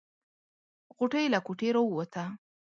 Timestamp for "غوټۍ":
0.95-1.25